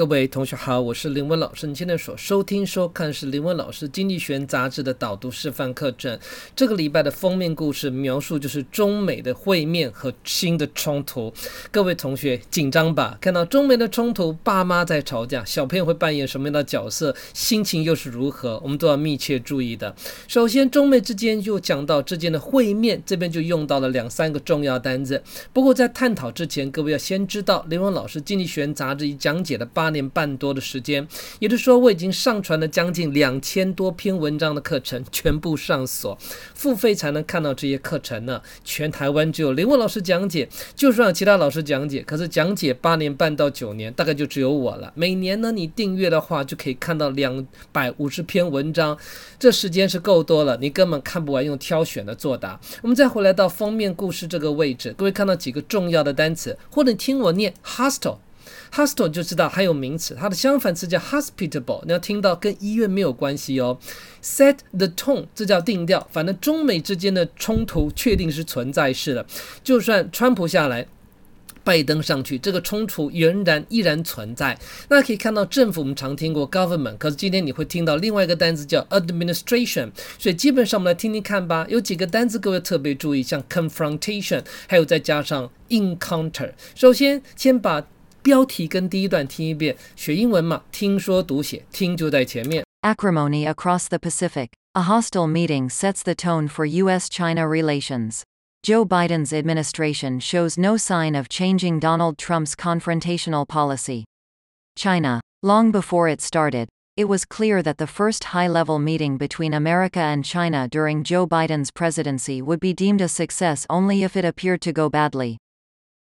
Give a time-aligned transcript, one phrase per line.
[0.00, 1.66] 各位同学好，我是林文老师。
[1.66, 6.18] 你现在所收听、收看是林文老师《经济学》杂志的导读示范课程。
[6.56, 11.30] 这个礼拜的封面故事描述就是中美的会面和新的冲突。
[11.70, 13.18] 各位同学紧张吧？
[13.20, 17.14] 看到中美的冲突，爸妈在吵架，小朋友会扮演什么样的角色？
[17.34, 18.58] 心情又是如何？
[18.64, 19.94] 我们都要密切注意的。
[20.26, 25.22] 首先，中美之间就讲到之间的会面，这边就用到了两三个重要单字。
[25.52, 29.89] 不过在探讨之前，各位要先知道林文老师《经济学人》杂志已讲解的八。
[29.90, 31.04] 八年半多的时间，
[31.40, 36.16] 也就是说，我已经上传了将近两千多篇文章的课程，全部上锁，
[36.54, 38.40] 付费才能看到这些课程呢。
[38.62, 44.92] 全台湾只有林文老师讲解，就算其他老师讲解，可是讲解八年半到九年，大概就只有我了。
[44.94, 48.96] 每年呢，你订阅的话，就可以看到两百五十篇文章，
[49.40, 52.60] 这时间是够多了，你根本看不完，用挑选的作答。
[52.82, 58.18] 我们再回来到封面故事这个位置，各位看到几个重要的单词，或者听我念 hostile。
[58.72, 61.82] Hostile 就知道还有名词，它的相反词叫 hospitable。
[61.84, 63.78] 你要听到跟医院没有关系哦。
[64.22, 66.06] Set the tone，这叫定调。
[66.10, 69.26] 反正中美之间的冲突确定是存在式的，
[69.62, 70.86] 就算川普下来，
[71.62, 74.58] 拜登上去，这个冲突仍然依然存在。
[74.88, 79.90] 那可以看到政府，我们常听过 government，可是今天你会听到另外一个单词叫 administration。
[80.18, 81.66] 所以基本上我们来听听看吧。
[81.68, 86.52] 有几个单词各位特别注意，像 confrontation，还有再加上 encounter。
[86.74, 87.86] 首先先把
[88.21, 92.65] 标题跟第一段听一遍，学英文嘛，听说读写，听就在前面。
[92.81, 94.49] Acrimony across the Pacific.
[94.73, 97.07] A hostile meeting sets the tone for U.S.
[97.07, 98.23] China relations.
[98.61, 104.03] Joe Biden's administration shows no sign of changing Donald Trump's confrontational policy.
[104.75, 105.21] China.
[105.43, 106.67] Long before it started,
[106.97, 111.27] it was clear that the first high level meeting between America and China during Joe
[111.27, 115.37] Biden's presidency would be deemed a success only if it appeared to go badly.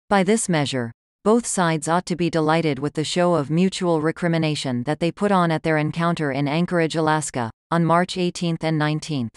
[0.08, 0.90] By this measure,
[1.21, 5.33] both sides ought to be delighted with the show of mutual recrimination that they put
[5.33, 9.29] on at their encounter in Anchorage, Alaska, on March 18th and 19th.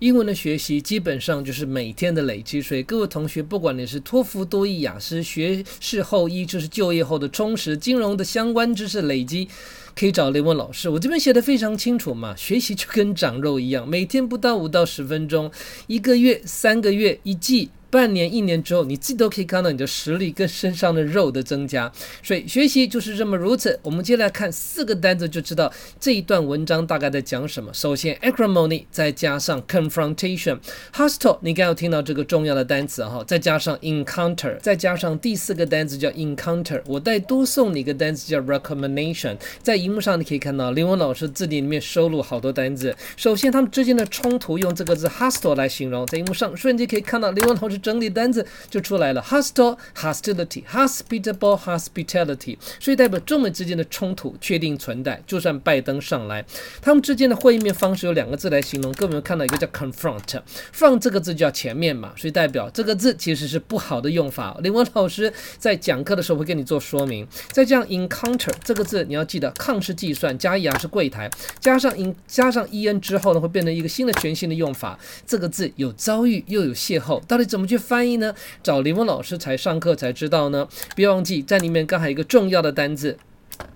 [0.00, 9.46] 英文的学习基本上就是每天的累积，所以各位同学，不管你是托福、多益、雅思，学士后一就是就业后的充实，金融的相关知识累积，
[9.94, 10.88] 可以找雷文老师。
[10.88, 15.48] 我这边写的非常清楚嘛，学习就跟长肉一样，每天不到五到十分钟，
[15.86, 17.70] 一个月、三个月、一季。
[17.92, 21.92] 半年、一年之后，你自己都可以看到你的实力跟身上的肉的增加。
[22.22, 23.78] 所以学习就是这么如此。
[23.82, 25.70] 我们接下来看四个单词，就知道
[26.00, 27.70] 这一段文章大概在讲什么。
[27.74, 36.80] 首先，acrimony，再加上 confrontation，hostile，你刚有听到这个重要的单词哈，再加上 encounter，再加上第四个单词叫 encounter。
[36.86, 39.36] 我再多送你一个单词叫 recommendation。
[39.62, 42.96] 在荧幕上你可以看到林文老师字典里面收录好多单词。
[43.18, 47.81] 首先，他们之间的冲突用这个字 hostile 来形容，在荧幕上瞬间可以看到林文老师。
[47.82, 55.20] 整理单子就出来了，hostile hostility hospitable hospitality，所以代表中美之间的冲突确定存在。
[55.26, 56.44] 就算拜登上来，
[56.80, 58.92] 他们之间的会面方式有两个字来形容。
[58.92, 64.56] 各位有没有看到一个叫 confront，放这个字叫前面嘛，所以代表这个字其实是不好的用法。
[64.62, 67.26] 林文老师在讲课的时候会跟你做说明。
[67.50, 71.28] 再这样 encounter 这个字你要记得，抗是计算，加 er 是柜台，
[71.58, 74.96] 加上 in 加上 en 之后呢，会变成一个新的全新的用法。
[75.26, 77.66] 这个字有遭遇又有邂逅，到底怎么？
[77.72, 78.34] 去翻译呢？
[78.62, 80.68] 找林峰老师才上课才知道呢。
[80.94, 83.16] 别忘记在里面刚好一个重要的单字。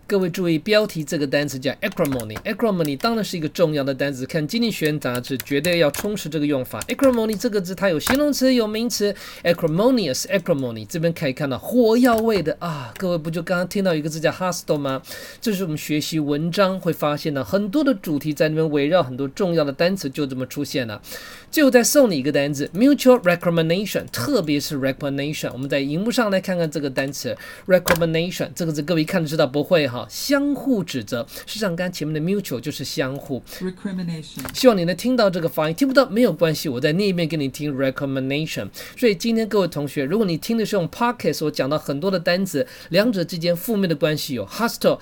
[0.08, 2.36] 各位注意，标题这个单词叫 acrimony。
[2.44, 6.80] acrimony 当然是一个重要的单词，看《经济学人》杂志绝对要充实这个用法。
[6.82, 9.12] acrimony 这个字它有形容词有名词
[9.42, 12.94] ，acrimonious，acrimony 这边可以看到火药味的啊。
[12.96, 15.02] 各位不就刚刚听到一个字叫 hostile 吗？
[15.40, 21.02] 这是我们学习文章会发现的很多的主题在那边围绕很多重要的单词就这么出现了。
[21.50, 25.50] 最后再送你一个单词，mutual recommendation，特别是 recommendation。
[25.52, 27.36] 我们在荧幕上来看看这个单词
[27.66, 29.95] recommendation 这个字，各位一看就知道不会哈。
[29.96, 31.26] 好，相互指责。
[31.46, 33.42] 实际上，刚前面的 mutual 就是相互。
[33.60, 34.40] recrimination。
[34.52, 38.68] 希望你能听到这个发音，听不到没有关系，我在那一边给你听 recommendation。
[38.94, 44.98] 所以今天各位同学，如果你听的是用 pocket，我讲到很多的单词，两者之间负面的关系有 hostile。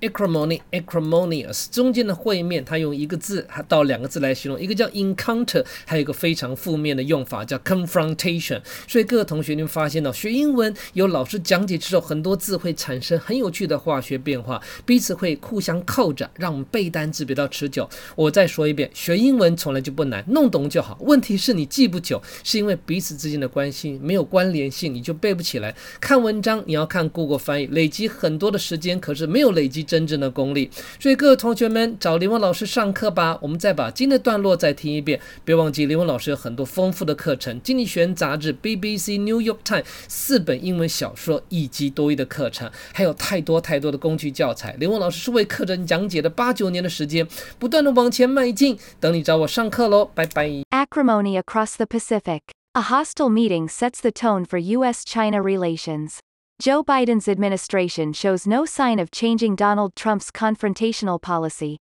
[0.00, 8.60] Acrimony acrimonious 中间的会面，它用一个字还到两个字来形容，一个叫 encounter，还有一个非常负面的用法叫 confrontation。
[8.86, 17.88] 所以各位同学，你们发现到学英文有老师讲解之后，很多字会产生很有趣的化学变化，彼此会互相扣着，让我们背单词比较持久。
[18.14, 20.98] 我再说一遍，学英文从来就不难，弄懂就好。
[21.00, 25.74] 问题是你记不久，是因为彼此之间的关系没有关联性，你就背不起来。
[26.00, 29.85] 看文章你要看 Google 翻译，累积很多的时间，可是没有累积。
[29.86, 30.70] 真正的功力。
[30.98, 33.38] 所以各位同学们找林文老师上课吧。
[33.40, 44.74] 我们再把今天的段落再听一遍，别忘记林文老师有很多丰富的课程，《经济学》杂志、BBC、New York Times 四本英文小说以及多义的课程，还有太多太多的工具教材。
[44.80, 47.26] 林文老师是为课程讲解的八九年的时间，
[47.58, 48.78] 不断的往前迈进。
[48.98, 50.48] 等你找我上课喽，拜拜。
[50.70, 52.40] Acrimony across the Pacific.
[52.74, 55.02] A hostile meeting sets the tone for U.S.
[55.04, 56.18] China relations.
[56.58, 61.76] Joe Biden's administration shows no sign of changing Donald Trump's confrontational policy.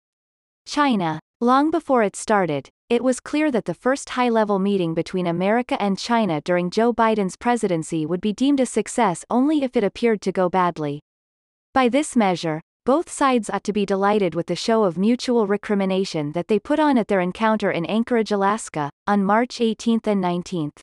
[0.66, 1.20] China.
[1.42, 5.80] Long before it started, it was clear that the first high level meeting between America
[5.82, 10.22] and China during Joe Biden's presidency would be deemed a success only if it appeared
[10.22, 11.02] to go badly.
[11.74, 16.32] By this measure, both sides ought to be delighted with the show of mutual recrimination
[16.32, 20.72] that they put on at their encounter in Anchorage, Alaska, on March 18 and 19.